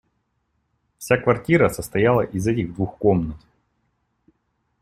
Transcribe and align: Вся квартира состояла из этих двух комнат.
Вся 0.97 1.15
квартира 1.17 1.69
состояла 1.69 2.21
из 2.21 2.47
этих 2.47 2.73
двух 2.73 2.97
комнат. 2.97 3.37